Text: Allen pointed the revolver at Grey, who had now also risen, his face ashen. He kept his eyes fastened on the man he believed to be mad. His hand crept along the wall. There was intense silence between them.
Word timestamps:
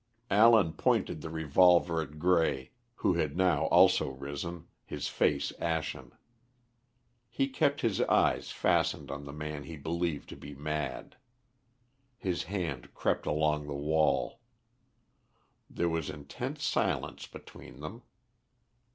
Allen 0.31 0.73
pointed 0.73 1.21
the 1.21 1.29
revolver 1.29 2.01
at 2.01 2.17
Grey, 2.17 2.71
who 2.95 3.13
had 3.13 3.37
now 3.37 3.65
also 3.67 4.09
risen, 4.09 4.65
his 4.83 5.07
face 5.07 5.53
ashen. 5.59 6.11
He 7.29 7.47
kept 7.47 7.81
his 7.81 8.01
eyes 8.01 8.49
fastened 8.49 9.11
on 9.11 9.25
the 9.25 9.31
man 9.31 9.61
he 9.65 9.77
believed 9.77 10.27
to 10.29 10.35
be 10.35 10.55
mad. 10.55 11.17
His 12.17 12.45
hand 12.45 12.95
crept 12.95 13.27
along 13.27 13.67
the 13.67 13.75
wall. 13.75 14.39
There 15.69 15.87
was 15.87 16.09
intense 16.09 16.63
silence 16.63 17.27
between 17.27 17.79
them. 17.79 18.01